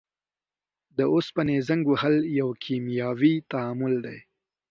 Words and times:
د 0.97 0.99
اوسپنې 1.13 1.57
زنګ 1.67 1.83
وهل 1.89 2.15
یو 2.39 2.49
کیمیاوي 2.63 3.33
تعامل 3.51 3.93
دی. 4.05 4.17